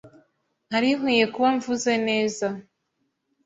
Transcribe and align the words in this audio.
Nari 0.69 0.89
nkwiye 0.97 1.25
kuba 1.33 1.47
mvuze 1.57 1.91
neza. 2.07 2.47